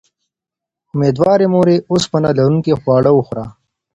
[0.93, 3.45] اميدوارې مورې، اوسپنه لرونکي خواړه وخوره